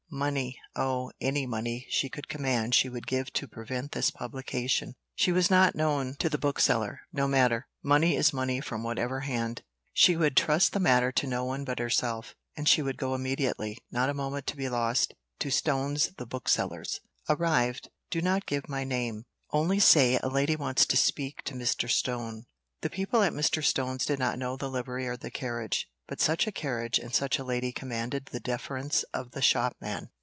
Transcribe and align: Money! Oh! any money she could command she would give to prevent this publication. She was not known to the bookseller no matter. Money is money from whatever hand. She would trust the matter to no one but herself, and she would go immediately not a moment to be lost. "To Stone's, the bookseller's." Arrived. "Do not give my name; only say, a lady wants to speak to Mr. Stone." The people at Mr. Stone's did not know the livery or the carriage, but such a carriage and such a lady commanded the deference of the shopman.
Money! 0.13 0.59
Oh! 0.75 1.09
any 1.21 1.45
money 1.45 1.87
she 1.89 2.09
could 2.09 2.27
command 2.27 2.75
she 2.75 2.89
would 2.89 3.07
give 3.07 3.31
to 3.31 3.47
prevent 3.47 3.93
this 3.93 4.11
publication. 4.11 4.93
She 5.15 5.31
was 5.31 5.49
not 5.49 5.73
known 5.73 6.15
to 6.15 6.27
the 6.29 6.37
bookseller 6.37 6.99
no 7.13 7.29
matter. 7.29 7.69
Money 7.81 8.17
is 8.17 8.33
money 8.33 8.59
from 8.59 8.83
whatever 8.83 9.21
hand. 9.21 9.63
She 9.93 10.17
would 10.17 10.35
trust 10.35 10.73
the 10.73 10.81
matter 10.81 11.13
to 11.13 11.27
no 11.27 11.45
one 11.45 11.63
but 11.63 11.79
herself, 11.79 12.35
and 12.57 12.67
she 12.67 12.81
would 12.81 12.97
go 12.97 13.15
immediately 13.15 13.77
not 13.89 14.09
a 14.09 14.13
moment 14.13 14.47
to 14.47 14.57
be 14.57 14.67
lost. 14.67 15.13
"To 15.39 15.49
Stone's, 15.49 16.09
the 16.17 16.25
bookseller's." 16.27 16.99
Arrived. 17.29 17.89
"Do 18.09 18.21
not 18.21 18.45
give 18.45 18.67
my 18.67 18.83
name; 18.83 19.23
only 19.51 19.79
say, 19.79 20.17
a 20.21 20.27
lady 20.27 20.57
wants 20.57 20.85
to 20.87 20.97
speak 20.97 21.41
to 21.43 21.53
Mr. 21.53 21.89
Stone." 21.89 22.47
The 22.81 22.89
people 22.89 23.23
at 23.23 23.31
Mr. 23.31 23.63
Stone's 23.63 24.05
did 24.05 24.19
not 24.19 24.37
know 24.37 24.57
the 24.57 24.69
livery 24.69 25.07
or 25.07 25.15
the 25.15 25.31
carriage, 25.31 25.87
but 26.07 26.19
such 26.19 26.45
a 26.45 26.51
carriage 26.51 26.99
and 26.99 27.15
such 27.15 27.39
a 27.39 27.43
lady 27.43 27.71
commanded 27.71 28.25
the 28.31 28.39
deference 28.41 29.03
of 29.13 29.31
the 29.31 29.41
shopman. 29.41 30.09